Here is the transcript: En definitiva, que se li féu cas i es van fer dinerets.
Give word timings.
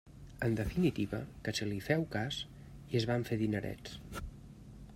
En 0.45 0.53
definitiva, 0.59 1.19
que 1.47 1.53
se 1.59 1.67
li 1.73 1.77
féu 1.89 2.05
cas 2.15 2.39
i 2.95 2.99
es 3.01 3.05
van 3.11 3.27
fer 3.31 3.37
dinerets. 3.43 4.25